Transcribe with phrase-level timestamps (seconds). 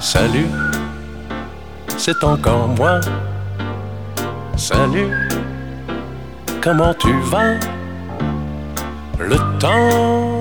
[0.00, 0.48] Salut,
[1.98, 3.00] c'est encore moi.
[4.56, 5.10] Salut,
[6.62, 7.56] comment tu vas?
[9.18, 10.39] Le temps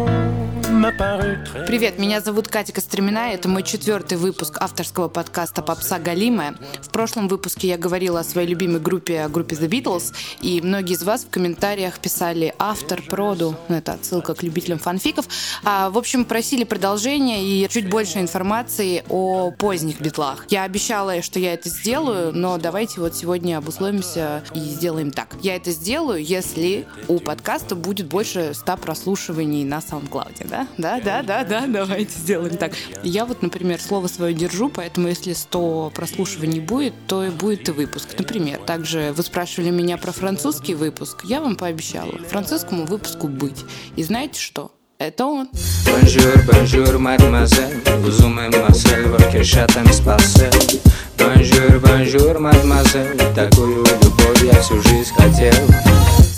[0.79, 6.55] Привет, меня зовут Катя Костремина, это мой четвертый выпуск авторского подкаста «Попса Галимая».
[6.82, 10.94] В прошлом выпуске я говорила о своей любимой группе, о группе The Beatles, и многие
[10.94, 15.27] из вас в комментариях писали «автор», «проду», ну, это отсылка к любителям фанфиков.
[15.66, 20.46] А, в общем, просили продолжение и чуть больше информации о поздних битлах.
[20.48, 25.36] Я обещала, что я это сделаю, но давайте вот сегодня обусловимся и сделаем так.
[25.41, 30.69] Я это сделаю, если у подкаста будет больше 100 прослушиваний на SoundCloud, да?
[30.78, 32.73] Да, да, да, да, давайте сделаем так.
[33.04, 37.72] Я вот, например, слово свое держу, поэтому если 100 прослушиваний будет, то и будет и
[37.72, 38.09] выпуск.
[38.18, 41.23] Например, также вы спрашивали меня про французский выпуск.
[41.26, 43.66] Я вам пообещала французскому выпуску быть.
[43.95, 44.72] И знаете что?
[45.00, 45.50] Это он.
[45.86, 47.81] Bonjour, bonjour, mademoiselle.
[48.02, 50.52] Vous aimez ma selva, que j'attends спасel.
[51.20, 53.18] Bonjour, bonjour, mademoiselle.
[53.36, 55.53] Такую любовь я всю жизнь хотел.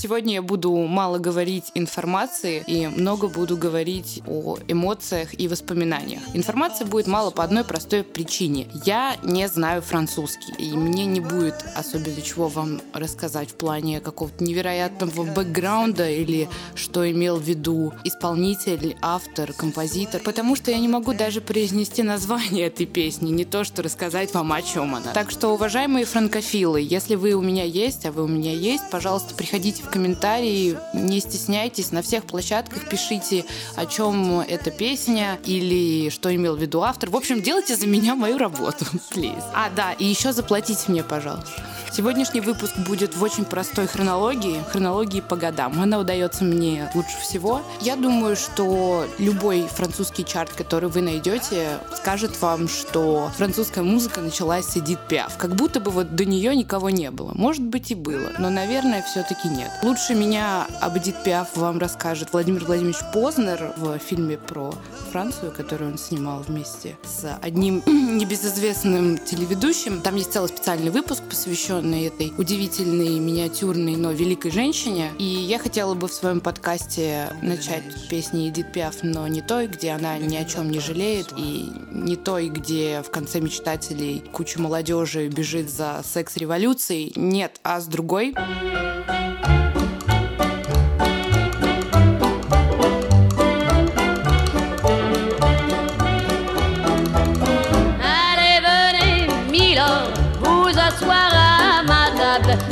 [0.01, 6.21] Сегодня я буду мало говорить информации и много буду говорить о эмоциях и воспоминаниях.
[6.33, 8.67] Информации будет мало по одной простой причине.
[8.83, 14.43] Я не знаю французский, и мне не будет особенно чего вам рассказать в плане какого-то
[14.43, 21.13] невероятного бэкграунда или что имел в виду исполнитель, автор, композитор, потому что я не могу
[21.13, 25.11] даже произнести название этой песни, не то что рассказать вам о чем она.
[25.13, 29.33] Так что, уважаемые франкофилы, если вы у меня есть, а вы у меня есть, пожалуйста,
[29.35, 36.33] приходите в комментарии, не стесняйтесь, на всех площадках пишите, о чем эта песня или что
[36.33, 37.09] имел в виду автор.
[37.09, 39.43] В общем, делайте за меня мою работу, please.
[39.53, 41.61] А, да, и еще заплатите мне, пожалуйста.
[41.91, 45.81] Сегодняшний выпуск будет в очень простой хронологии, хронологии по годам.
[45.81, 47.61] Она удается мне лучше всего.
[47.81, 54.60] Я думаю, что любой французский чарт, который вы найдете, скажет вам, что французская музыка началась
[54.61, 55.37] с Эдит Пиаф.
[55.37, 57.31] Как будто бы вот до нее никого не было.
[57.35, 59.71] Может быть и было, но, наверное, все-таки нет.
[59.83, 64.73] Лучше меня об Эдит Пиаф вам расскажет Владимир Владимирович Познер в фильме про
[65.11, 70.01] Францию, который он снимал вместе с одним небезызвестным телеведущим.
[70.01, 75.11] Там есть целый специальный выпуск, посвященный посвященный этой удивительной, миниатюрной, но великой женщине.
[75.19, 79.91] И я хотела бы в своем подкасте начать песни Эдит Пиаф, но не той, где
[79.91, 85.27] она ни о чем не жалеет, и не той, где в конце мечтателей куча молодежи
[85.27, 87.13] бежит за секс-революцией.
[87.15, 88.33] Нет, а с другой.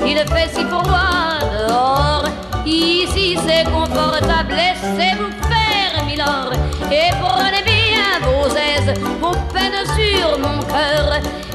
[0.05, 2.25] il fait si froid dehors.
[2.65, 6.51] Ici c'est confortable, laissez-vous faire, milord,
[6.91, 7.58] et prenez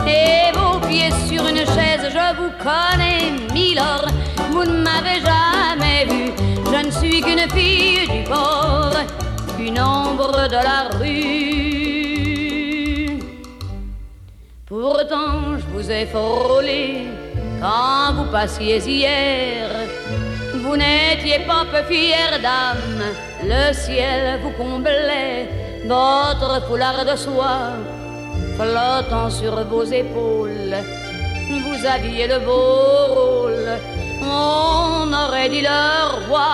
[0.07, 2.11] et vos pieds sur une chaise.
[2.11, 4.07] Je vous connais, milord,
[4.51, 6.33] vous ne m'avez jamais vu,
[6.67, 8.97] je ne suis qu'une fille du port,
[9.59, 11.35] une ombre de la rue.
[14.67, 17.09] Pourtant, je vous ai frôlé
[17.61, 19.71] quand vous passiez hier.
[20.63, 23.03] Vous n'étiez pas peu fière d'âme,
[23.45, 25.49] le ciel vous comblait,
[25.87, 27.75] votre foulard de soie
[28.57, 30.77] flottant sur vos épaules.
[31.65, 33.71] Vous aviez le beau rôle,
[34.23, 36.51] on aurait dit le roi.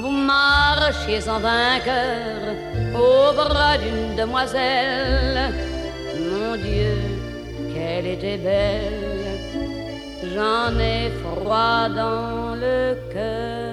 [0.00, 2.40] Vous marchiez en vainqueur
[2.94, 5.52] au bras d'une demoiselle.
[6.18, 6.96] Mon Dieu,
[7.72, 9.12] qu'elle était belle
[10.34, 13.72] j'en ai froid dans le cœur.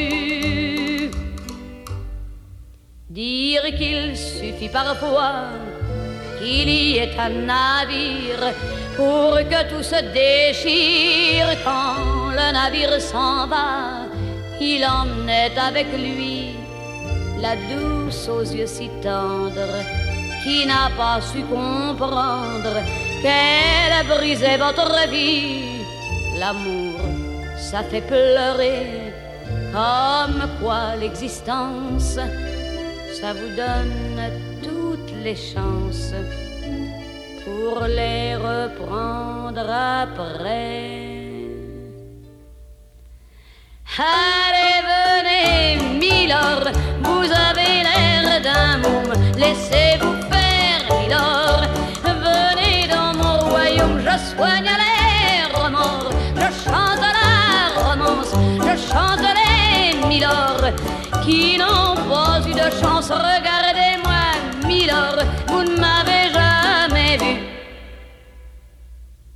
[3.13, 5.49] Dire qu'il suffit parfois
[6.39, 8.53] qu'il y ait un navire
[8.95, 14.07] pour que tout se déchire quand le navire s'en va.
[14.61, 16.51] Il emmenait avec lui
[17.41, 19.83] la douce aux yeux si tendres
[20.41, 22.77] qui n'a pas su comprendre
[23.21, 25.83] qu'elle a brisé votre vie.
[26.39, 27.01] L'amour,
[27.57, 29.13] ça fait pleurer,
[29.73, 32.17] comme quoi l'existence,
[33.21, 34.19] ça vous donne
[34.63, 36.13] toutes les chances
[37.45, 41.19] pour les reprendre après.
[43.99, 46.65] Allez, venez, Milord,
[47.03, 51.63] vous avez l'air d'un môme, laissez-vous faire, Milord.
[52.03, 57.33] Venez dans mon royaume, je soigne les remords, je chante la
[57.83, 58.33] romance,
[58.65, 63.09] je chante les Milord qui n'ont pas eu de chance.
[63.09, 64.23] Regardez-moi,
[64.67, 67.33] Milord, vous ne m'avez jamais vu.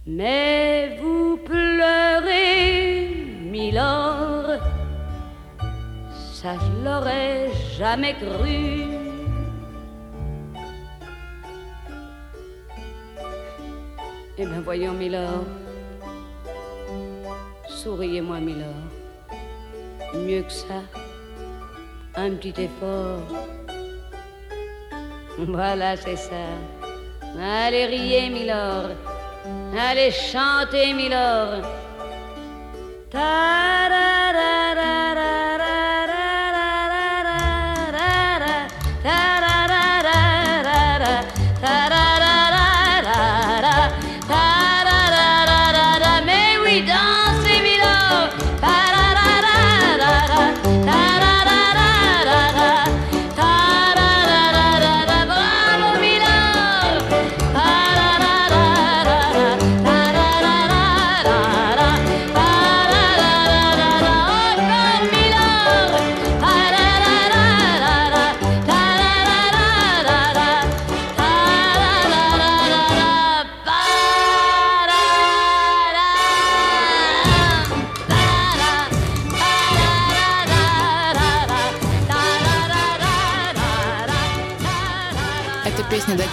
[0.07, 3.07] Mais vous pleurez,
[3.41, 4.59] Milord,
[6.33, 8.83] ça je l'aurais jamais cru.
[14.38, 15.45] Eh bien voyons, Milord,
[17.69, 18.89] souriez-moi, Milord,
[20.13, 20.81] mieux que ça
[22.17, 23.21] un petit effort.
[25.38, 26.45] Voilà, c'est ça.
[27.39, 28.91] Allez riez, Milord.
[29.77, 31.63] Allez chanter, Milord.
[33.12, 33.85] Ta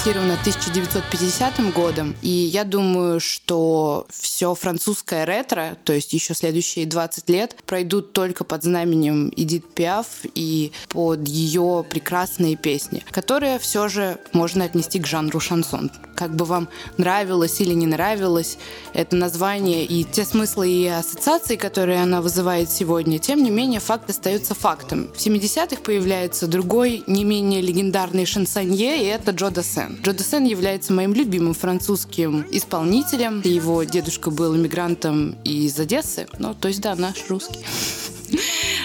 [0.05, 7.31] датирована 1950 годом, и я думаю, что все французское ретро, то есть еще следующие 20
[7.31, 14.19] лет, пройдут только под знаменем Эдит Пиаф и под ее прекрасные песни, которые все же
[14.33, 15.93] можно отнести к жанру шансон.
[16.17, 18.59] Как бы вам нравилось или не нравилось
[18.95, 24.11] это название и те смыслы и ассоциации, которые она вызывает сегодня, тем не менее факт
[24.11, 25.09] остается фактом.
[25.15, 29.51] В 70-х появляется другой, не менее легендарный шансонье, и это Джо
[29.93, 30.03] Дассен.
[30.03, 33.43] Джо Десен является моим любимым французским исполнителем.
[33.45, 37.61] Его дедушка был иммигрантом из Одессы, ну, то есть, да, наш русский.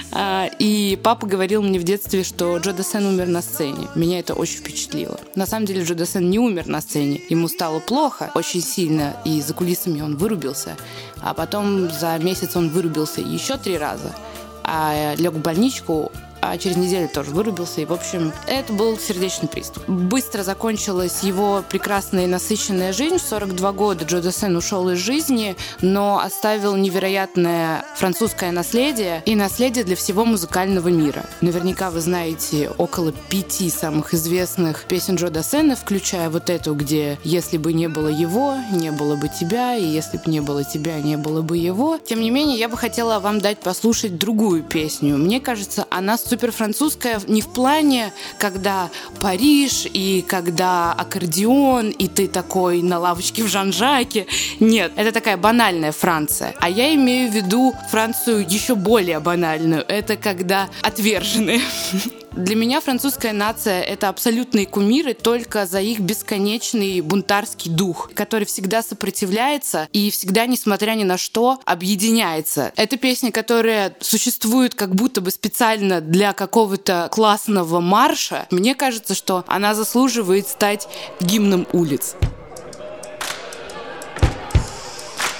[0.09, 3.87] А, и папа говорил мне в детстве, что Джо Десен умер на сцене.
[3.93, 5.19] Меня это очень впечатлило.
[5.35, 7.21] На самом деле Джо Десен не умер на сцене.
[7.29, 10.75] Ему стало плохо очень сильно, и за кулисами он вырубился.
[11.21, 14.15] А потом за месяц он вырубился еще три раза.
[14.63, 17.81] А лег в больничку а через неделю тоже вырубился.
[17.81, 19.87] И, в общем, это был сердечный приступ.
[19.87, 23.17] Быстро закончилась его прекрасная и насыщенная жизнь.
[23.17, 29.83] В 42 года Джо Десен ушел из жизни, но оставил невероятное французское наследие и наследие
[29.83, 31.25] для всего музыкального мира.
[31.41, 37.57] Наверняка вы знаете около пяти самых известных песен Джо Досена, включая вот эту, где «Если
[37.57, 41.17] бы не было его, не было бы тебя, и если бы не было тебя, не
[41.17, 41.97] было бы его».
[41.97, 45.17] Тем не менее, я бы хотела вам дать послушать другую песню.
[45.17, 48.89] Мне кажется, она супер французская не в плане, когда
[49.21, 54.27] Париж и когда аккордеон, и ты такой на лавочке в Жан-Жаке.
[54.59, 56.53] Нет, это такая банальная Франция.
[56.59, 59.85] А я имею в виду Францию еще более банальную.
[59.87, 61.61] Это когда отверженные.
[62.37, 68.83] Для меня французская нация— это абсолютные кумиры только за их бесконечный бунтарский дух, который всегда
[68.83, 72.73] сопротивляется и всегда, несмотря ни на что, объединяется.
[72.75, 78.45] Это песня, которая существует как будто бы специально для какого-то классного марша.
[78.51, 80.87] Мне кажется, что она заслуживает стать
[81.19, 82.15] гимном улиц.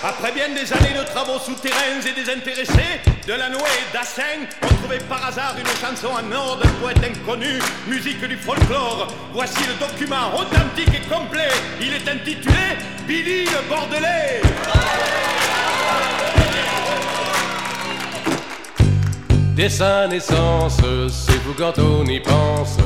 [0.03, 4.99] Après bien des années de travaux souterrains et désintéressés, de la et d'Assin, on trouvait
[4.99, 9.07] par hasard une chanson en or d'un poète inconnu, musique du folklore.
[9.33, 11.49] Voici le document authentique et complet.
[11.81, 12.77] Il est intitulé
[13.07, 14.41] Billy le Bordelais.
[19.55, 20.77] Dès sa naissance,
[21.09, 22.77] c'est vous quand on y pense.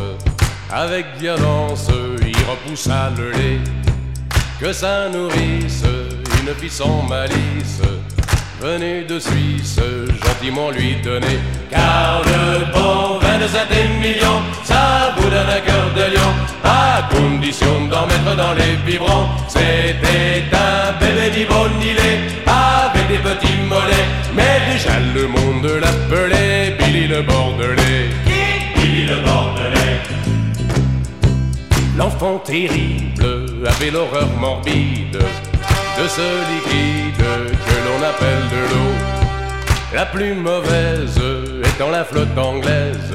[0.72, 1.89] Avec violence,
[2.22, 3.60] il repoussa le lait
[4.62, 5.84] que sa nourrice
[6.42, 7.82] une fille sans malice,
[8.60, 9.80] venue de Suisse,
[10.26, 11.40] gentiment lui donner.
[11.70, 16.32] Car le bon vin de Saint-Émilion, ça vous donne un cœur de lion,
[16.64, 19.28] à condition d'en mettre dans les biberons.
[19.48, 22.12] C'était un bébé d'Ibonilé,
[22.48, 28.10] avec des petits mollets, mais déjà le monde l'appelait Billy le Bordelais.
[28.76, 30.02] Billy le Bordelais?
[31.98, 35.20] L'enfant enfant terrible avait l'horreur morbide
[36.01, 37.25] de ce liquide
[37.67, 38.93] que l'on appelle de l'eau.
[39.93, 41.22] La plus mauvaise
[41.63, 43.13] étant la flotte anglaise.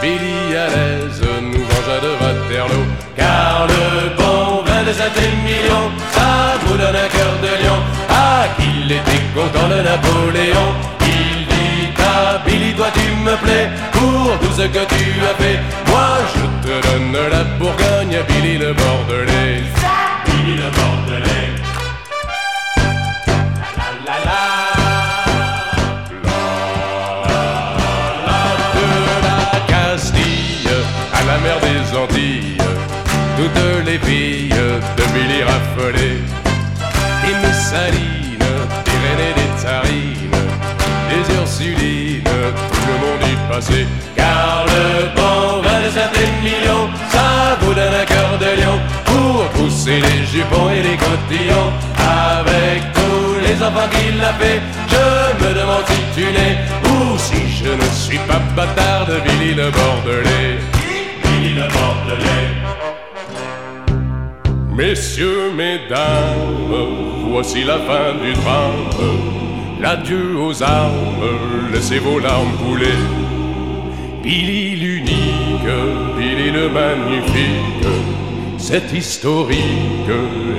[0.00, 2.86] Billy à l'aise nous vengea de Waterloo.
[3.16, 5.84] Car le bon vin de Saint-Émilion,
[6.16, 7.78] ça vous donne un cœur de lion.
[8.08, 10.68] Ah, qu'il était content de Napoléon.
[11.02, 11.88] Il dit
[12.46, 15.58] Billy, toi tu me plais pour tout ce que tu as fait.
[15.90, 19.62] Moi je te donne la Bourgogne, Billy le Bordelais.
[20.26, 21.67] Billy le Bordelais.
[33.84, 36.20] Les filles de Billy raffolées,
[37.22, 38.38] des Messaline,
[38.84, 40.42] des René, des Tarines,
[41.10, 43.86] des Ursulines, tout le monde y passait,
[44.16, 50.00] car le bon vin de Saint-Émilion, ça vous donne un cœur de lion pour pousser
[50.00, 54.32] les jupons et les cotillons avec tous les enfants qu'il a.
[54.90, 56.58] Je me demande si tu n'es
[56.90, 60.58] ou si je ne suis pas bâtard de Billy le Bordelais.
[61.24, 62.57] Billy le Bordelais.
[64.78, 66.72] Messieurs, mesdames,
[67.32, 68.86] voici la fin du drame.
[69.80, 71.24] L'adieu aux armes,
[71.72, 73.00] laissez vos larmes couler.
[74.22, 75.72] Billy l'unique,
[76.16, 77.88] Billy le magnifique,
[78.56, 79.58] c'est historique,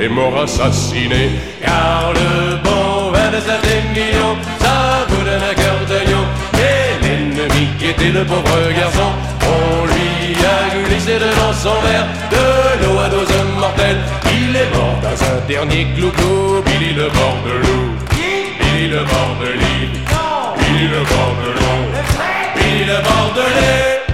[0.01, 1.29] est mort assassiné.
[1.63, 6.25] Car le bon vin de Saint-Émilion, ça vous donne un cœur de lion.
[6.55, 10.68] Et l'ennemi qui était le pauvre garçon, on lui a
[10.99, 13.27] glissé dedans son verre de l'eau à dose
[13.59, 13.97] mortelle.
[14.25, 17.95] Il est mort dans un dernier clou-clou, Billy le Bordelou.
[18.11, 19.89] Billy le Bordelais.
[20.59, 21.75] Billy le Bordelou.
[22.55, 24.08] Billy le Bordelais.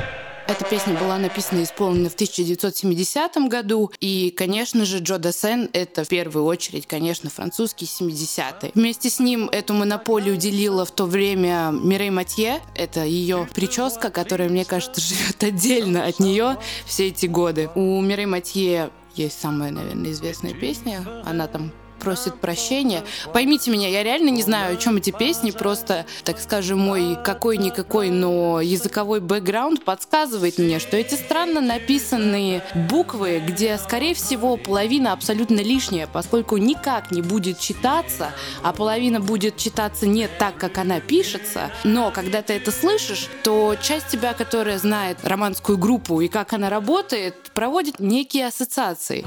[0.48, 3.92] Эта песня была написана и исполнена в 1970 году.
[4.00, 8.72] И, конечно же, Джо Дассен— это в первую очередь, конечно, французский 70-й.
[8.76, 12.62] Вместе с ним эту монополию делила в то время Мирей Матье.
[12.76, 17.72] Это ее прическа, которая, мне кажется, живет отдельно от нее все эти годы.
[17.74, 21.04] У Мирей Матье есть самая, наверное, известная песня.
[21.26, 23.04] Она там просит прощения.
[23.34, 28.10] Поймите меня, я реально не знаю, о чем эти песни, просто, так скажем, мой какой-никакой,
[28.10, 35.62] но языковой бэкграунд подсказывает мне, что эти странно написанные буквы, где, скорее всего, половина абсолютно
[35.62, 38.32] лишняя, поскольку никак не будет читаться,
[38.64, 43.76] а половина будет читаться не так, как она пишется, но когда ты это слышишь, то
[43.82, 49.26] часть тебя, которая знает романскую группу и как она работает, проводит некие ассоциации.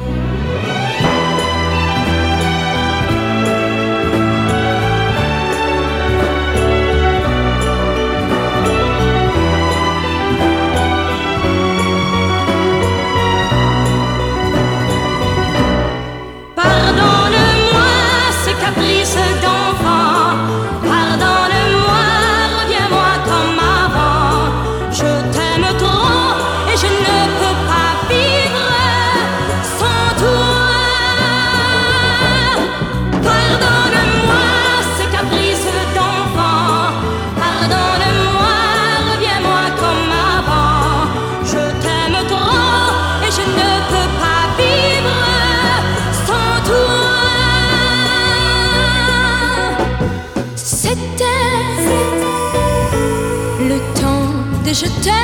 [54.78, 55.17] should tell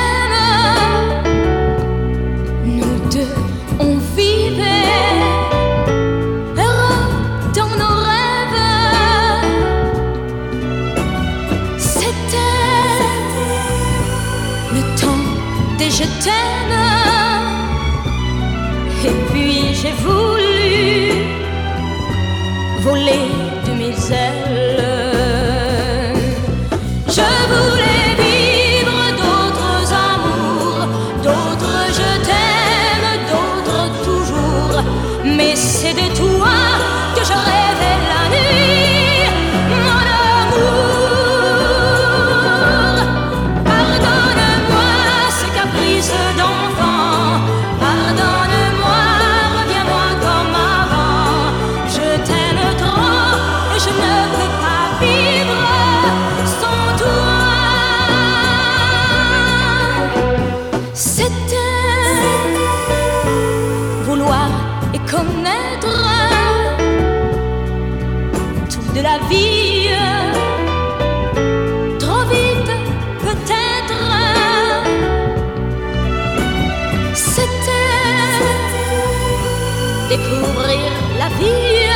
[80.09, 81.89] découvrir la vie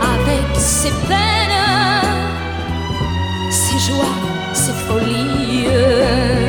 [0.00, 2.10] avec ses peines,
[3.50, 4.16] ses joies,
[4.52, 6.45] ses folies.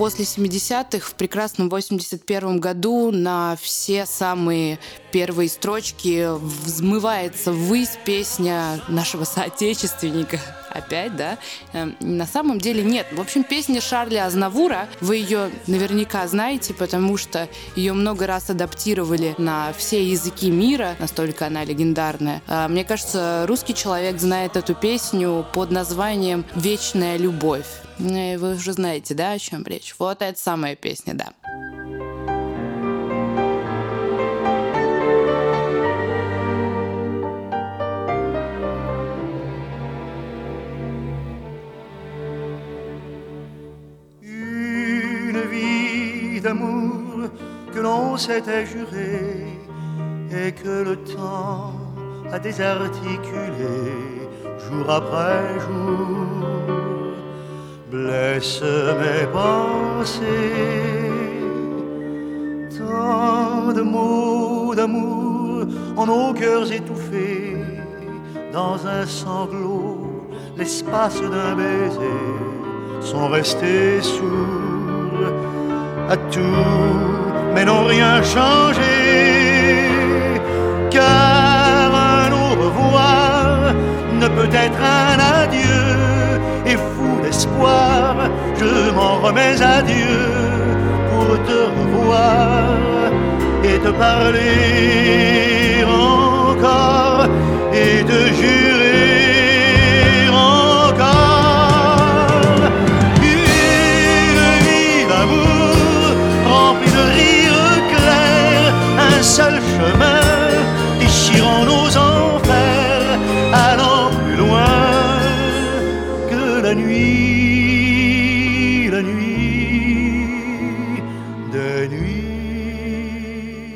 [0.00, 4.78] После 70-х, в прекрасном 81 году, на все самые
[5.12, 10.38] первые строчки взмывается ввысь песня нашего соотечественника.
[10.70, 11.38] Опять, да?
[11.72, 13.06] Эм, На самом деле нет.
[13.12, 19.34] В общем, песня Шарля Азнавура, вы ее наверняка знаете, потому что ее много раз адаптировали
[19.36, 22.40] на все языки мира, настолько она легендарная.
[22.46, 27.66] А, Мне кажется, русский человек знает эту песню под названием «Вечная любовь».
[27.98, 29.94] И Вы уже знаете, да, о чем речь?
[29.98, 32.09] Вот это самая песня, да.
[47.72, 49.46] Que l'on s'était juré
[50.32, 51.72] et que le temps
[52.32, 54.28] a désarticulé
[54.58, 56.46] jour après jour.
[57.90, 60.20] Blesse mes pensées.
[62.78, 67.56] Tant de mots d'amour en nos cœurs étouffés.
[68.52, 72.20] Dans un sanglot, l'espace d'un baiser
[73.00, 74.69] sont restés sourds
[76.10, 76.40] à tout,
[77.54, 78.96] mais n'ont rien changé.
[80.90, 83.72] Car un au revoir
[84.20, 85.86] ne peut être un adieu,
[86.66, 88.16] et fou d'espoir,
[88.60, 90.18] je m'en remets à Dieu
[91.10, 92.66] pour te revoir
[93.62, 97.26] et te parler encore
[97.72, 98.79] et te jurer
[109.22, 109.49] so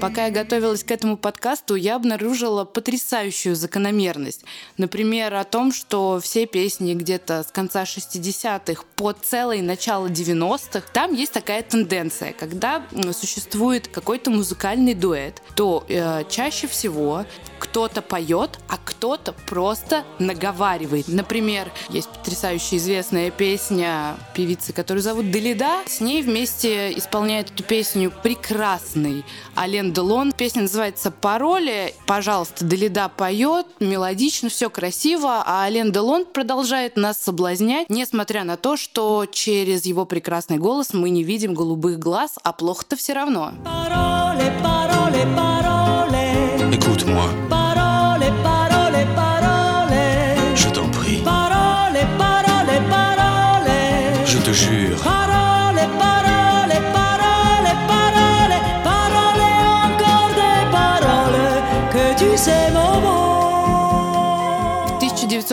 [0.04, 4.44] Пока я готовилась к этому подкасту, я обнаружила потрясающую закономерность.
[4.76, 11.14] Например, о том, что все песни где-то с конца 60-х по целое начало 90-х, там
[11.14, 12.82] есть такая тенденция, когда
[13.18, 17.24] существует какой-то музыкальный дуэт, то э, чаще всего
[17.58, 21.08] кто-то поет, а кто-то просто наговаривает.
[21.08, 25.82] Например, есть потрясающая известная песня певицы, которую зовут Делида.
[25.86, 29.22] С ней вместе исполняет эту песню прекрасный
[29.58, 30.32] Ален Делон.
[30.32, 31.94] Песня называется «Пароли».
[32.06, 38.78] Пожалуйста, Делида поет, мелодично, все красиво, а Ален Делон продолжает нас соблазнять, несмотря на то,
[38.78, 43.52] что через его прекрасный голос мы не видим голубых глаз, а плохо-то все равно.
[43.66, 46.72] Parole, parole, parole.
[46.72, 47.63] Écoute-moi,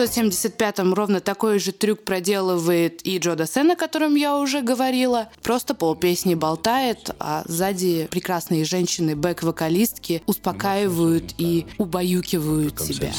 [0.02, 5.28] 1975-м ровно такой же трюк проделывает и Джо Дассен, о котором я уже говорила.
[5.42, 13.10] Просто полпесни болтает, а сзади прекрасные женщины, бэк-вокалистки успокаивают и убаюкивают себя.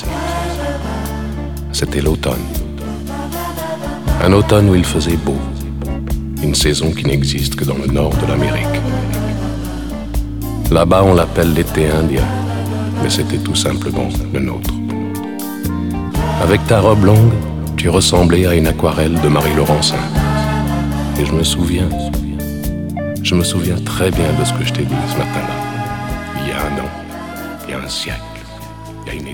[1.74, 2.44] C'était l'automne.
[4.22, 5.38] Un automne où il faisait beau.
[6.44, 8.82] Une saison qui n'existe que dans le nord de l'Amérique.
[10.70, 12.28] Là-bas, on l'appelle l'été indien,
[13.02, 14.83] mais c'était tout simplement le nôtre.
[16.42, 17.34] Avec ta robe longue,
[17.78, 19.96] tu ressemblais à une aquarelle de Marie Laurencin.
[21.20, 21.88] Et je me souviens,
[23.22, 25.56] je me souviens très bien de ce que je t'ai dit ce matin-là.
[26.42, 26.90] Il y a un an,
[27.68, 28.20] il y a un siècle,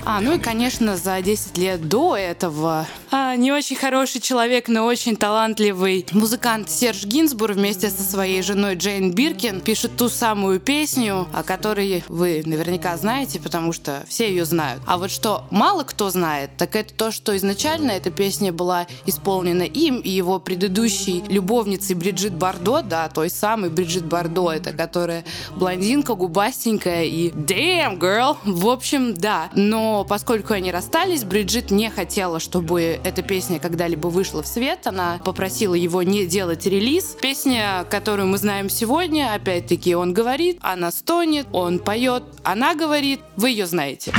[0.04, 4.84] А, ну и, конечно, за 10 лет до этого А, не очень хороший человек, но
[4.84, 11.28] очень талантливый музыкант Серж Гинзбур вместе со своей женой Джейн Биркин пишет ту самую песню,
[11.32, 14.82] о которой вы наверняка знаете, потому что все ее знают.
[14.86, 19.62] А вот что мало кто знает, так это то, что изначально эта песня была исполнена
[19.62, 25.24] им и его предыдущей любовницей Бриджит Бардо, да, той самой Бриджит Бардо, это которая
[25.56, 28.36] блондинка, губастенькая и damn girl.
[28.44, 29.50] В общем, да.
[29.60, 34.86] Но поскольку они расстались, Бриджит не хотела, чтобы эта песня когда-либо вышла в свет.
[34.86, 37.16] Она попросила его не делать релиз.
[37.20, 43.50] Песня, которую мы знаем сегодня, опять-таки, он говорит, она стонет, он поет, она говорит, вы
[43.50, 44.12] ее знаете.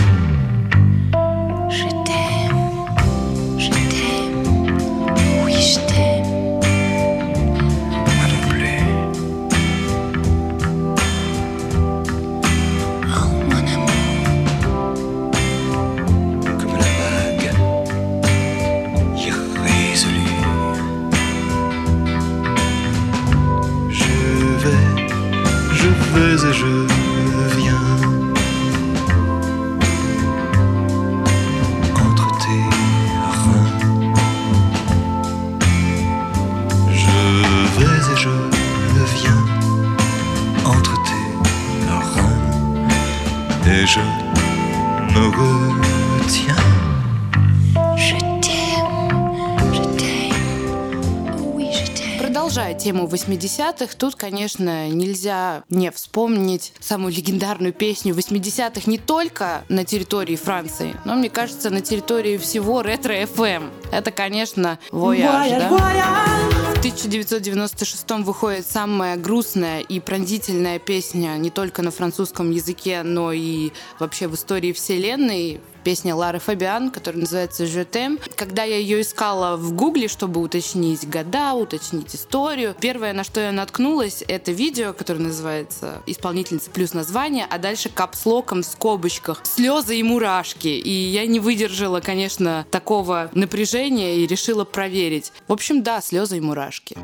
[26.43, 26.87] et je
[27.55, 27.87] viens
[31.95, 32.63] entre tes
[33.43, 33.71] reins.
[36.89, 37.19] Je
[37.77, 38.35] vais et je
[39.17, 39.43] viens
[40.65, 41.27] entre tes
[41.89, 42.39] reins
[43.67, 43.99] et je
[45.13, 46.60] me retiens.
[52.51, 60.35] Тему 80-х, тут, конечно, нельзя не вспомнить самую легендарную песню 80-х не только на территории
[60.35, 63.69] Франции, но, мне кажется, на территории всего ретро-ФМ.
[63.91, 65.69] Это, конечно, «Voyage», да?
[65.69, 73.71] В 1996 выходит самая грустная и пронзительная песня не только на французском языке, но и
[73.99, 78.21] вообще в истории Вселенной песня Лары Фабиан, которая называется «Je t'aime».
[78.35, 83.51] Когда я ее искала в гугле, чтобы уточнить года, уточнить историю, первое, на что я
[83.51, 90.03] наткнулась, это видео, которое называется «Исполнительница плюс название», а дальше капслоком в скобочках «Слезы и
[90.03, 90.67] мурашки».
[90.67, 95.31] И я не выдержала, конечно, такого напряжения и решила проверить.
[95.47, 96.97] В общем, да, слезы и мурашки.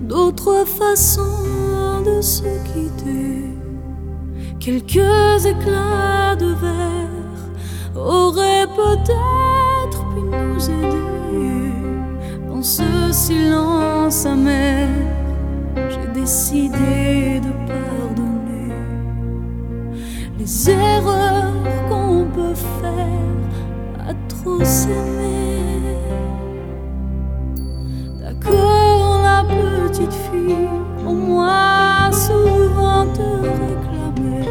[0.00, 3.44] D'autres façons de se quitter.
[4.60, 11.72] Quelques éclats de verre auraient peut-être pu nous aider.
[12.48, 14.88] Dans ce silence amer,
[15.76, 18.74] j'ai décidé de pardonner
[20.38, 21.52] les erreurs
[21.88, 25.77] qu'on peut faire à trop s'aimer.
[28.44, 30.68] Petite fille,
[31.06, 34.48] au moins souvent te réclamer.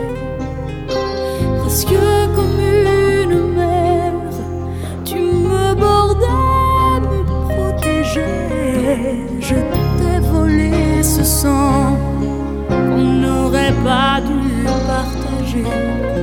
[1.60, 2.00] Presque
[2.36, 4.14] comme une mère,
[5.06, 7.24] tu me bordais, me
[7.54, 9.18] protégeais.
[9.40, 9.56] Je
[9.98, 11.98] t'ai volé ce sang
[12.70, 16.17] qu'on n'aurait pas dû partager.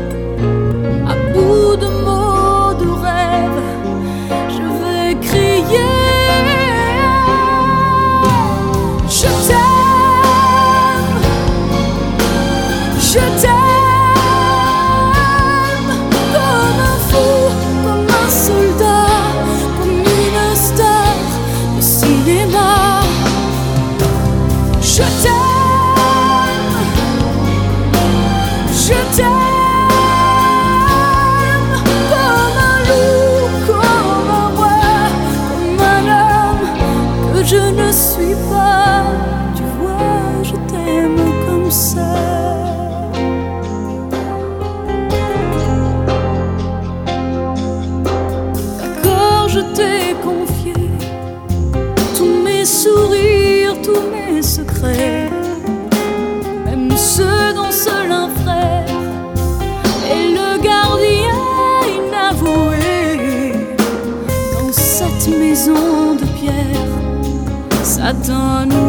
[68.27, 68.84] don't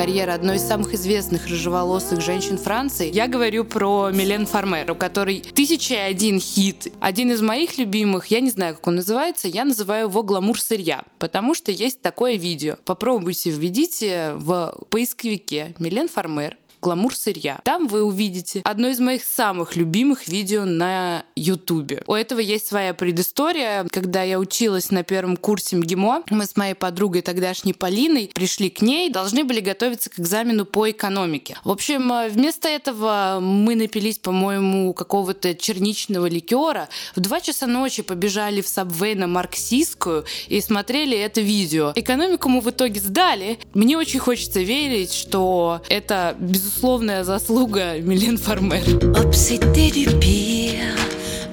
[0.00, 3.12] карьера одной из самых известных рыжеволосых женщин Франции.
[3.12, 6.90] Я говорю про Милен Фармер, у которой тысяча и один хит.
[7.00, 11.02] Один из моих любимых, я не знаю, как он называется, я называю его «Гламур сырья»,
[11.18, 12.76] потому что есть такое видео.
[12.86, 17.60] Попробуйте, введите в поисковике Милен Фармер «Гламур сырья».
[17.64, 22.02] Там вы увидите одно из моих самых любимых видео на Ютубе.
[22.06, 23.86] У этого есть своя предыстория.
[23.90, 28.82] Когда я училась на первом курсе МГИМО, мы с моей подругой тогдашней Полиной пришли к
[28.82, 31.56] ней, должны были готовиться к экзамену по экономике.
[31.64, 36.88] В общем, вместо этого мы напились, по-моему, какого-то черничного ликера.
[37.14, 41.92] В два часа ночи побежали в Сабвей на Марксистскую и смотрели это видео.
[41.94, 43.58] Экономику мы в итоге сдали.
[43.74, 48.83] Мне очень хочется верить, что это, безусловно, безусловная заслуга Милен Фармер.
[49.17, 50.95] Obsédé du pire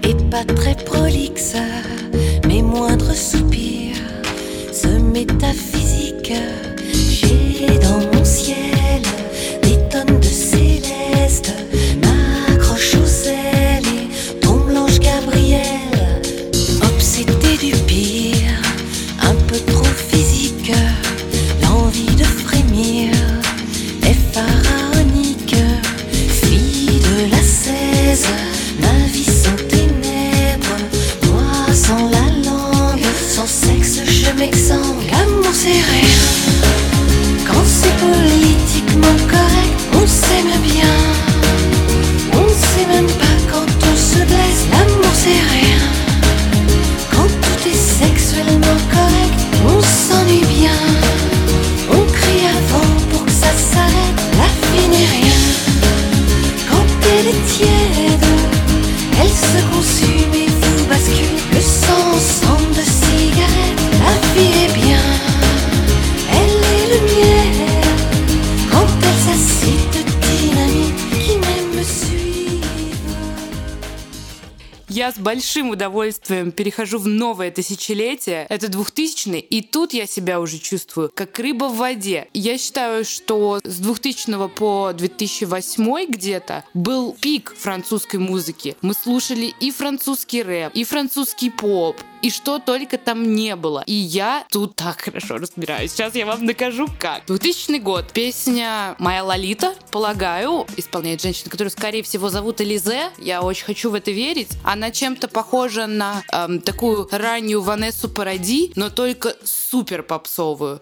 [0.02, 1.54] et pas très prolixe,
[2.46, 3.96] mes moindres soupirs,
[4.72, 6.32] ce métaphysique,
[6.92, 9.02] j'ai dans mon ciel
[9.62, 11.52] des tonnes de céleste,
[37.45, 40.66] Quand c'est politiquement correct, on s'aime bien,
[75.17, 78.45] с большим удовольствием перехожу в новое тысячелетие.
[78.49, 82.27] Это 2000 и тут я себя уже чувствую как рыба в воде.
[82.33, 88.75] Я считаю, что с 2000 по 2008 где-то был пик французской музыки.
[88.81, 93.83] Мы слушали и французский рэп, и французский поп, и что только там не было.
[93.85, 95.91] И я тут так хорошо разбираюсь.
[95.91, 97.25] Сейчас я вам накажу как.
[97.25, 98.11] 2000 год.
[98.13, 103.11] Песня «Моя Лолита», полагаю, исполняет женщина, которую, скорее всего, зовут Элизе.
[103.17, 104.49] Я очень хочу в это верить.
[104.63, 110.81] Она чем-то похожа на эм, такую раннюю Ванессу Паради, но только супер попсовую.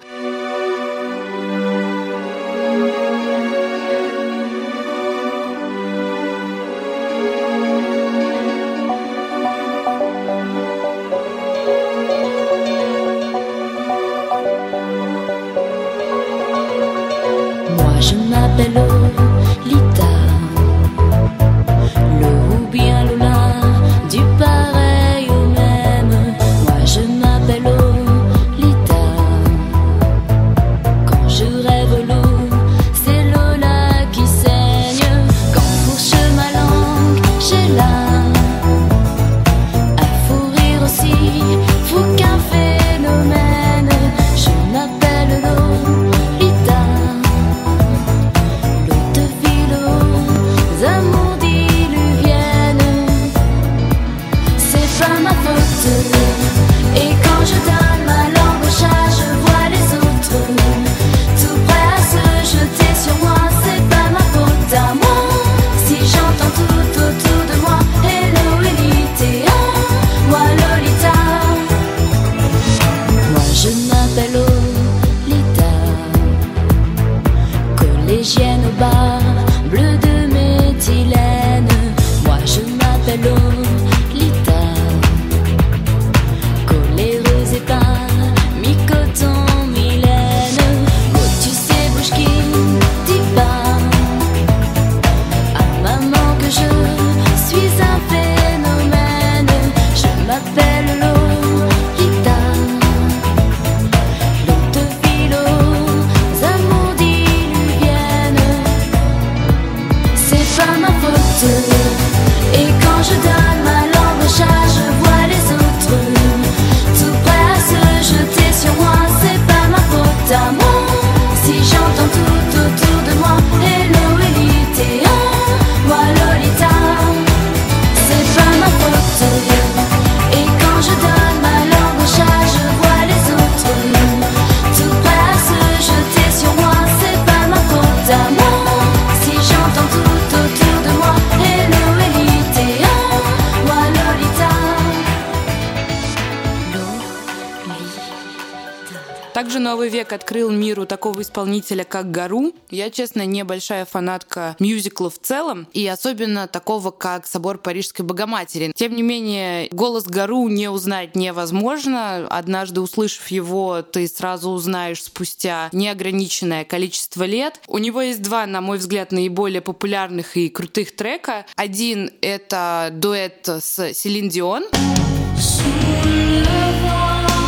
[151.36, 152.54] Исполнителя, как Гару.
[152.70, 158.72] Я, честно, небольшая фанатка мюзикла в целом, и особенно такого, как «Собор Парижской Богоматери».
[158.74, 162.26] Тем не менее, голос Гару не узнать невозможно.
[162.30, 167.60] Однажды услышав его, ты сразу узнаешь спустя неограниченное количество лет.
[167.68, 171.46] У него есть два, на мой взгляд, наиболее популярных и крутых трека.
[171.58, 174.64] Один— это дуэт с Селин Дион.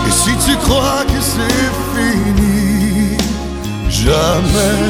[0.07, 1.86] Et si tu crois que c'est fini,
[4.07, 4.89] jamais.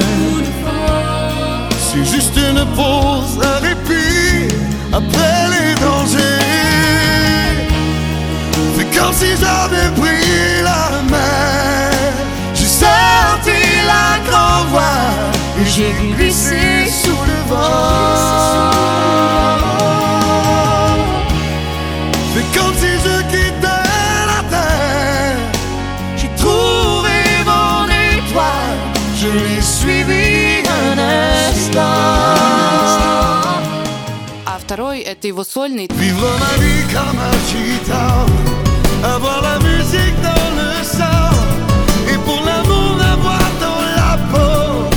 [1.85, 4.53] C'est juste une pause, un répit
[4.93, 6.45] après les dangers.
[8.75, 11.91] C'est comme si j'avais pris la mer.
[12.53, 13.59] J'ai sorti
[13.93, 16.61] la grand voile et j'ai glissé
[17.01, 18.76] sous le vent.
[39.59, 41.33] Musique dans le sang.
[42.07, 42.95] Et pour l'amour
[43.59, 44.87] dans la peau.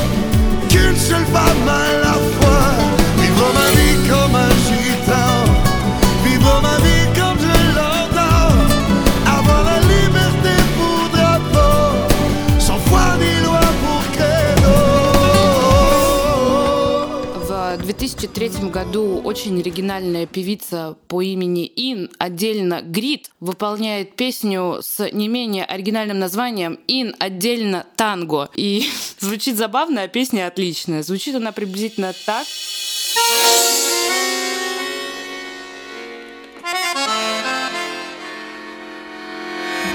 [18.00, 25.66] 2003 году очень оригинальная певица по имени Ин, отдельно Грит, выполняет песню с не менее
[25.66, 28.48] оригинальным названием Ин, отдельно танго.
[28.56, 31.02] И звучит забавно, а песня отличная.
[31.02, 32.46] Звучит она приблизительно так.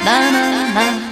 [0.05, 1.04] Na, na, na.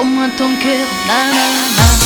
[0.00, 1.99] Au moins ton cœur, nanana.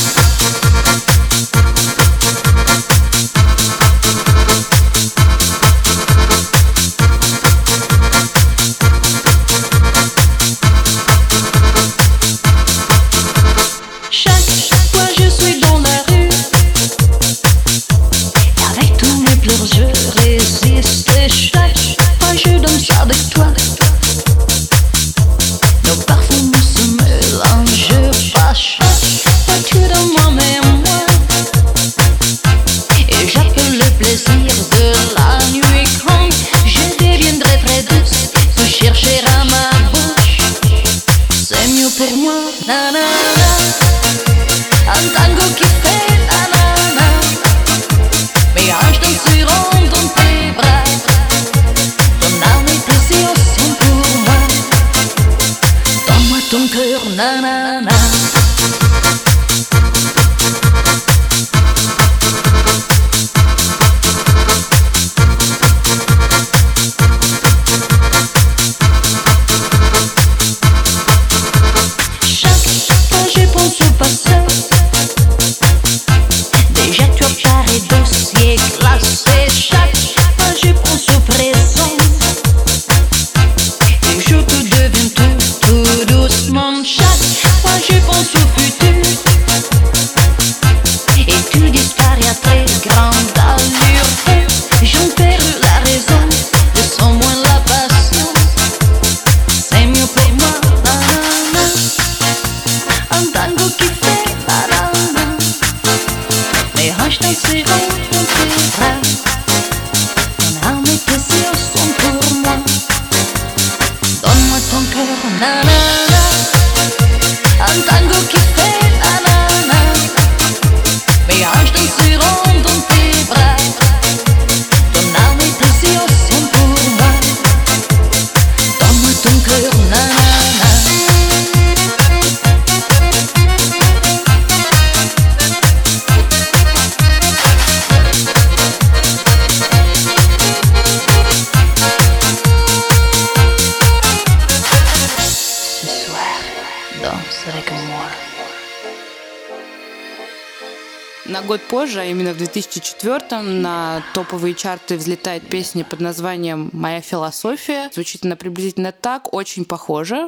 [153.04, 157.90] четвертом на топовые чарты взлетает песня под названием «Моя философия».
[157.92, 160.26] Звучит она приблизительно так, очень похоже.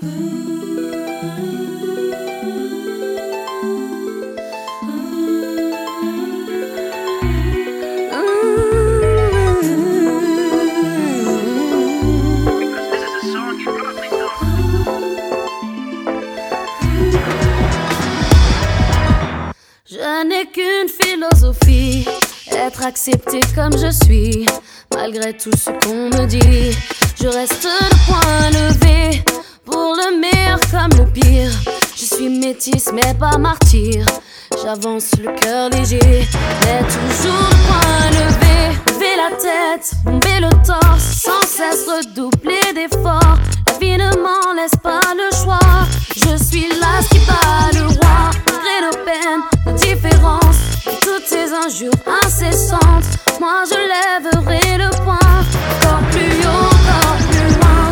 [19.88, 22.25] Je n'ai qu'une philosophie
[22.66, 24.44] être accepté comme je suis,
[24.92, 26.76] malgré tout ce qu'on me dit.
[27.20, 29.24] Je reste le point levé,
[29.64, 31.50] pour le meilleur comme le pire.
[31.94, 34.04] Je suis métisse mais pas martyr.
[34.62, 36.26] J'avance le cœur léger,
[36.62, 38.76] mais toujours le point levé.
[38.88, 43.38] Lever la tête, bomber le torse, sans cesse redoubler d'efforts.
[43.68, 45.86] La vie ne m'en laisse pas le choix.
[46.16, 51.92] Je suis là qui bat le roi, malgré nos peines, nos différences, toutes ces injures
[52.24, 53.04] incessantes.
[53.40, 55.18] Moi je lèverai le point,
[55.82, 57.90] encore plus haut, encore plus loin.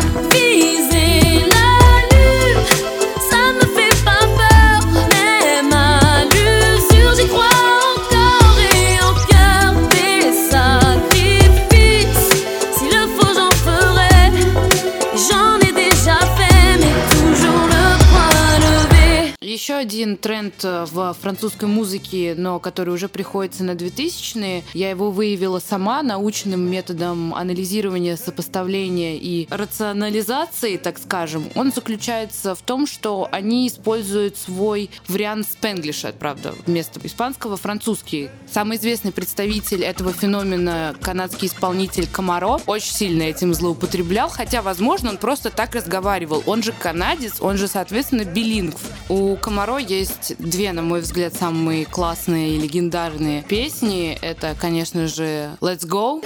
[20.05, 25.59] Один тренд э, в французской музыке, но который уже приходится на 2000-е, я его выявила
[25.59, 31.49] сама научным методом анализирования, сопоставления и рационализации, так скажем.
[31.55, 38.29] Он заключается в том, что они используют свой вариант спенглиша, правда, вместо испанского французский.
[38.51, 45.17] Самый известный представитель этого феномена, канадский исполнитель Комаро, очень сильно этим злоупотреблял, хотя, возможно, он
[45.17, 46.43] просто так разговаривал.
[46.45, 48.79] Он же канадец, он же, соответственно, билингв.
[49.09, 49.94] У Комаро есть
[50.39, 54.17] две, на мой взгляд, самые классные и легендарные песни.
[54.21, 56.21] Это, конечно же, Let's Go.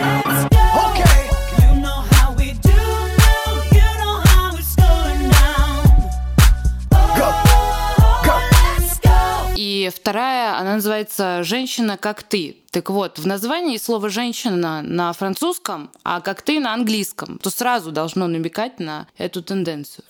[9.55, 12.57] И вторая, она называется «Женщина, как ты».
[12.71, 17.91] Так вот, в названии слово «женщина» на французском, а «как ты» на английском, то сразу
[17.91, 20.05] должно намекать на эту тенденцию.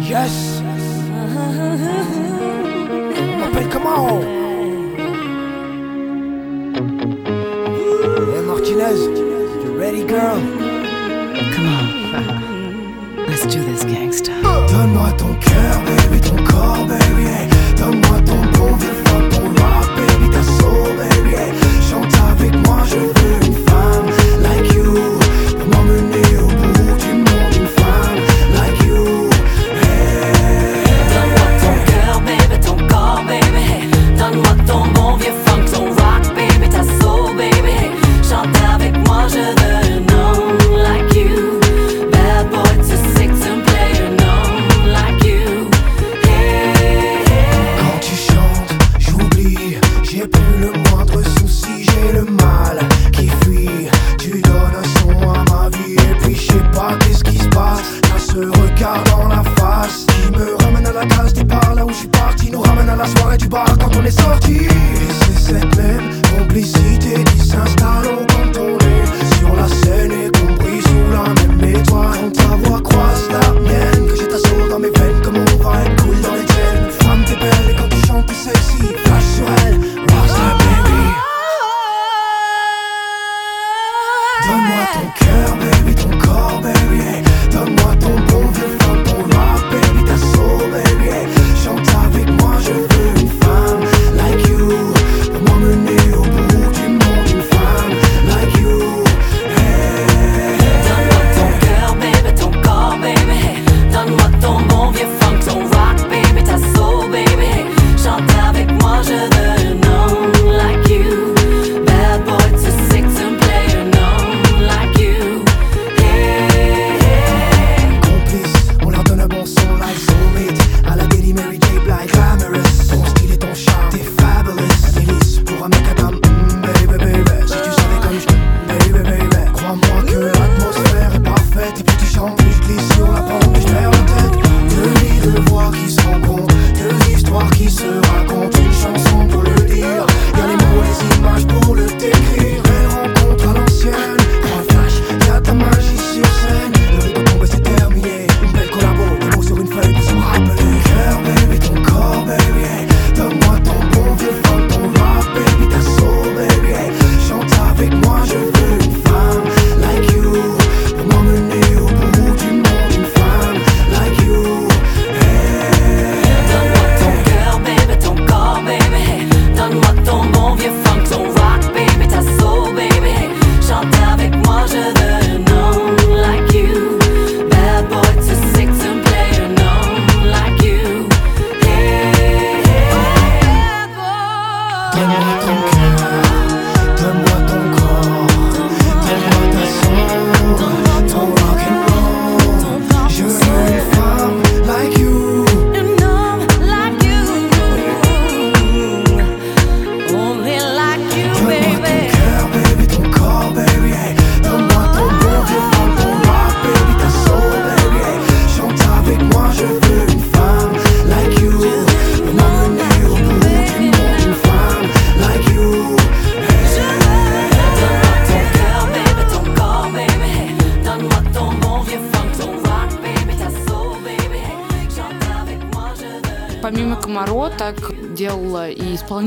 [0.00, 0.93] Yes.
[3.86, 4.20] On m'appelle comment
[8.34, 9.00] Hey Martinez,
[9.62, 10.40] you ready girl
[11.52, 11.84] Come on.
[13.26, 14.32] Let's do this, gangsta.
[14.68, 17.28] Donne-moi ton cœur, baby, ton corps, baby.
[17.76, 21.34] Donne-moi ton bon vieux funk, ton rock, baby, ta soul, baby.
[21.90, 23.73] Chante avec moi, je veux une femme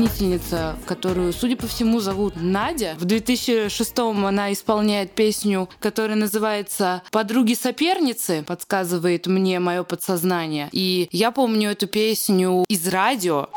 [0.08, 2.96] исполнительница, которую, судя по всему, зовут Надя.
[2.98, 10.68] В 2006-м она исполняет песню, которая называется «Подруги-соперницы», подсказывает мне мое подсознание.
[10.72, 13.48] И я помню эту песню из радио.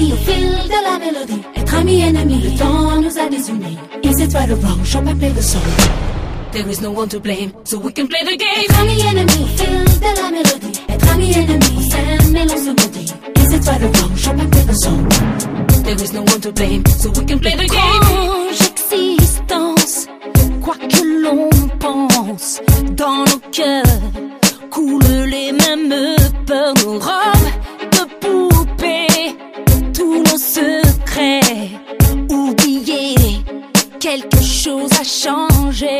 [0.00, 1.42] Ennemi au fil de la mélodie.
[1.56, 3.78] Être ami ennemi, le temps nous a désunis.
[4.02, 4.84] Is it right or wrong?
[4.84, 5.62] Shall I play the song?
[6.52, 8.64] There is no one to blame, so we can play the game.
[8.64, 10.80] Être ami ennemi au fil de la mélodie.
[10.88, 13.14] Être ami ennemi, on s'aime et l'on se maudit.
[13.36, 14.16] Is it right or wrong?
[14.16, 15.08] Shall I play the song?
[15.84, 18.40] There is no one to blame, so we can play the game.
[19.12, 20.06] existence,
[20.62, 21.48] quoi que l'on
[21.78, 22.60] pense,
[22.96, 23.84] dans nos cœurs
[24.70, 27.50] coulent les mêmes peurs, nos robes
[30.10, 31.70] tous nos secrets
[32.30, 33.14] oubliés.
[34.00, 35.98] Quelque chose a changé.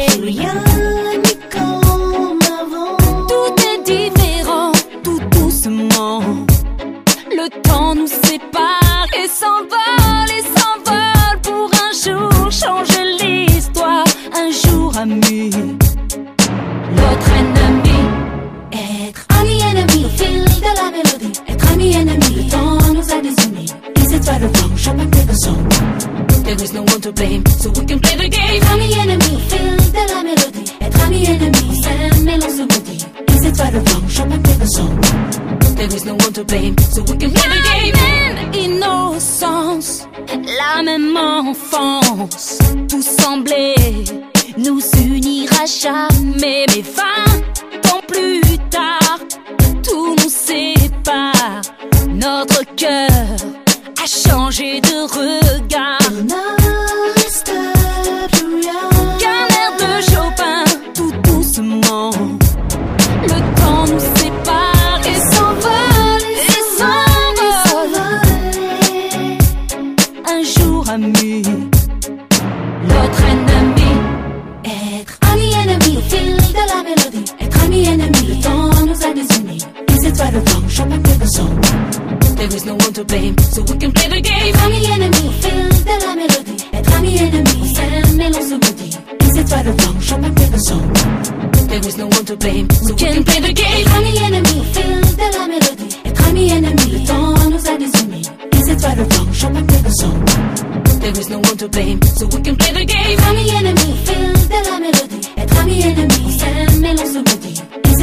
[101.10, 103.18] There is no one to blame, so we can play the game.
[103.18, 105.20] Être ami ennemi fil de la mélodie.
[105.36, 107.60] Être ami ennemi, on s'aime et l'on se maudit.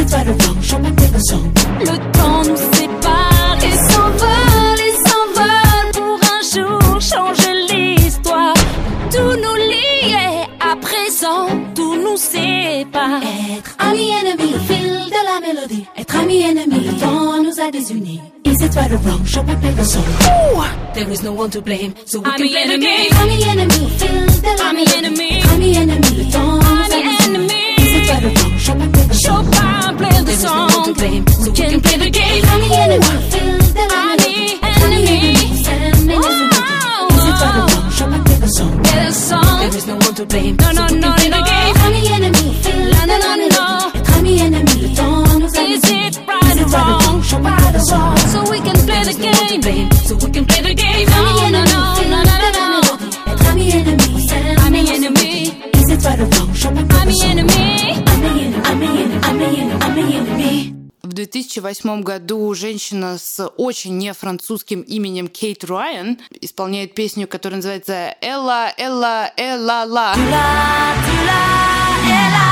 [0.10, 0.62] Or wrong?
[0.62, 1.52] Shall I play the song?
[1.80, 8.54] Le temps nous sépare et s'envole, et s'envole pour un jour changer l'histoire.
[9.10, 13.22] Tout nous liait à présent, tout nous sépare.
[13.58, 15.86] Être ami ennemi fil de la mélodie.
[15.98, 18.20] Être ami ennemi, le temps nous a désunis.
[18.58, 19.24] Is it right or wrong?
[19.24, 20.02] Shall we play the song?
[20.02, 20.96] Ooh!
[20.96, 22.78] There is no one to blame, so we I'm can play enemy.
[22.78, 23.12] the game.
[23.14, 23.90] I'm the enemy.
[24.02, 25.30] Feel the I'm the enemy.
[25.44, 26.32] I'm the enemy.
[26.32, 27.62] Don't I'm the enemy.
[27.78, 28.58] Is it right or wrong?
[28.58, 29.46] Shall we play the song?
[29.54, 30.26] Shall play the song?
[30.26, 32.44] There is no one to blame, so we can, can play the game.
[32.50, 33.14] I'm the enemy.
[33.30, 34.58] Feel the enemy.
[34.66, 35.38] I'm the enemy.
[35.38, 35.68] Is
[37.30, 37.86] it right or wrong?
[37.94, 38.74] Shall we play the song?
[38.82, 39.60] Play the song.
[39.62, 41.76] There is no one to blame, no, no, so we can play the game.
[41.78, 42.48] I'm the enemy.
[42.66, 42.77] Feel
[61.04, 68.72] В 2008 году женщина с очень нефранцузским именем Кейт Райан исполняет песню, которая называется «Элла,
[68.78, 70.16] Элла, Элла, ла».
[70.16, 72.47] А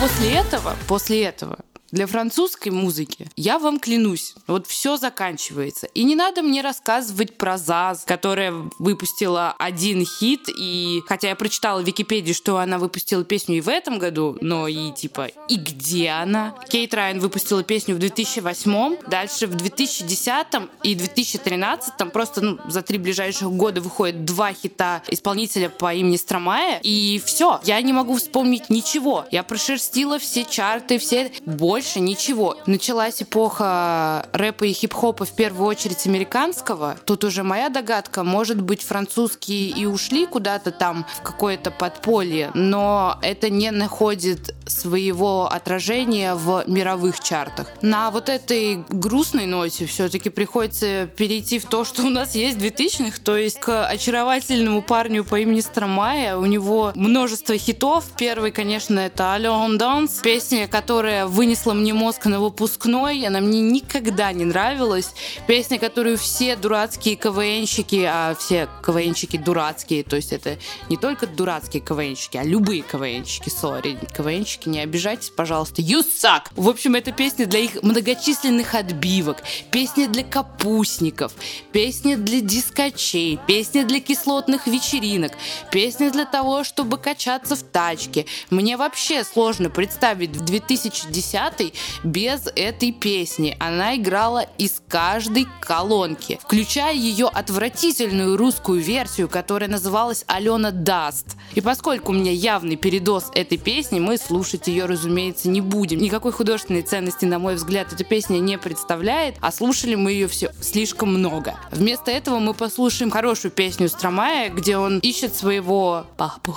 [0.00, 1.58] после этого, после этого,
[1.90, 5.86] для французской музыки, я вам клянусь, вот все заканчивается.
[5.94, 11.80] И не надо мне рассказывать про ЗАЗ, которая выпустила один хит, и хотя я прочитала
[11.80, 16.10] в Википедии, что она выпустила песню и в этом году, но и типа, и где
[16.10, 16.54] она?
[16.68, 20.46] Кейт Райан выпустила песню в 2008, дальше в 2010
[20.82, 26.80] и 2013, просто ну, за три ближайших года выходит два хита исполнителя по имени Стромая,
[26.82, 29.24] и все, я не могу вспомнить ничего.
[29.30, 31.32] Я прошерстила все чарты, все...
[31.46, 32.56] Более больше ничего.
[32.66, 36.96] Началась эпоха рэпа и хип-хопа в первую очередь американского.
[37.04, 43.16] Тут уже моя догадка, может быть, французские и ушли куда-то там в какое-то подполье, но
[43.22, 47.68] это не находит своего отражения в мировых чартах.
[47.80, 53.20] На вот этой грустной ноте все-таки приходится перейти в то, что у нас есть 2000-х,
[53.22, 56.36] то есть к очаровательному парню по имени Стромая.
[56.36, 58.04] У него множество хитов.
[58.16, 63.26] Первый, конечно, это «Алло, Dance», песня, которая вынесла мне мозг на выпускной.
[63.26, 65.14] Она мне никогда не нравилась.
[65.46, 70.58] Песня, которую все дурацкие КВНщики, а все КВНщики дурацкие, то есть это
[70.88, 76.44] не только дурацкие КВНщики, а любые КВНщики, сори, КВНщики, не обижайтесь, пожалуйста, you suck!
[76.56, 79.38] В общем, это песня для их многочисленных отбивок,
[79.70, 81.32] песня для капустников,
[81.72, 85.32] песня для дискочей, песня для кислотных вечеринок,
[85.70, 88.26] песня для того, чтобы качаться в тачке.
[88.50, 91.57] Мне вообще сложно представить в 2010
[92.04, 93.56] без этой песни.
[93.58, 101.36] Она играла из каждой колонки, включая ее отвратительную русскую версию, которая называлась Алена Даст.
[101.54, 105.98] И поскольку у меня явный передоз этой песни, мы слушать ее, разумеется, не будем.
[105.98, 110.52] Никакой художественной ценности, на мой взгляд, эта песня не представляет, а слушали мы ее все
[110.60, 111.56] слишком много.
[111.70, 116.56] Вместо этого мы послушаем хорошую песню Стромая, где он ищет своего папу.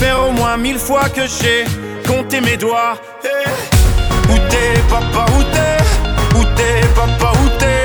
[0.00, 1.64] faire au moins mille fois que j'ai
[2.08, 2.96] compté mes doigts.
[3.22, 3.52] Hey.
[4.30, 6.38] Où t'es, papa, où t'es?
[6.38, 7.84] Où t'es, papa, où t'es?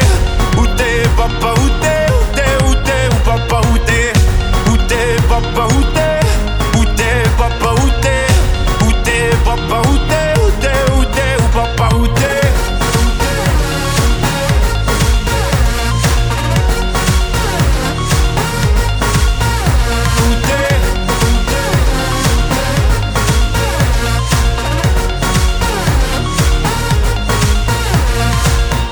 [0.59, 2.05] Où t'es, papa, où t'es?
[2.15, 4.13] Où t'es, où t'es, où papa, où t'es?
[4.71, 5.94] Où t'es, papa, où t'es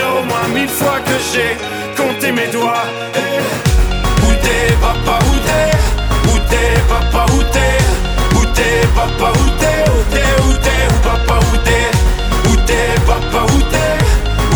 [0.00, 1.56] au moins mille fois que j'ai
[1.96, 2.86] compté mes doigts.
[3.14, 6.30] Eh, Où t'es papa, où t'es?
[6.32, 7.78] Où t'es papa, où t'es?
[8.36, 9.80] Où t'es papa, où t'es?
[9.90, 11.88] Où t'es, où t'es, papa, où t'es?
[12.50, 13.58] Où t'es papa, où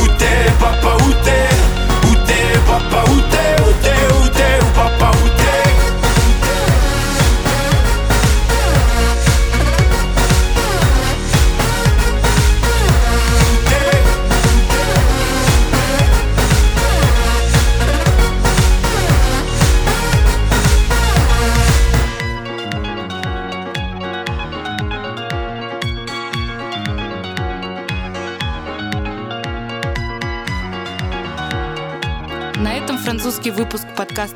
[0.02, 0.96] Où t'es papa,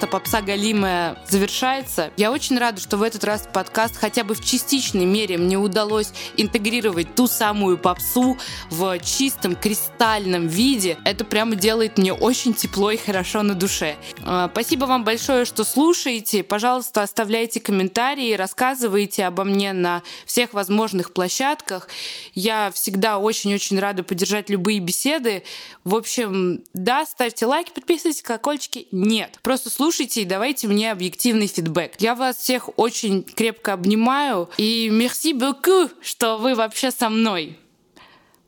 [0.01, 2.11] подкаста «Попса Галимая» завершается.
[2.17, 6.13] Я очень рада, что в этот раз подкаст хотя бы в частичной мере мне удалось
[6.37, 8.39] интегрировать ту самую попсу
[8.71, 10.97] в чистом кристальном виде.
[11.05, 13.97] Это прямо делает мне очень тепло и хорошо на душе.
[14.25, 16.43] А, спасибо вам большое, что слушаете.
[16.43, 21.89] Пожалуйста, оставляйте комментарии, рассказывайте обо мне на всех возможных площадках.
[22.33, 25.43] Я всегда очень-очень рада поддержать любые беседы.
[25.85, 28.87] В общем, да, ставьте лайки, подписывайтесь, колокольчики.
[28.93, 31.95] Нет, просто слушайте и давайте мне объективный фидбэк.
[31.99, 37.59] Я вас всех очень крепко обнимаю и merci beaucoup, что вы вообще со мной.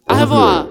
[0.07, 0.69] Au revoir.